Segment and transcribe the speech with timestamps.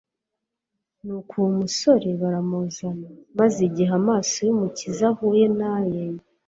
[1.05, 3.09] Nuko uwo musore baramuzana,
[3.39, 6.01] maze igihe amaso y'Umukiza ahuye n'aye,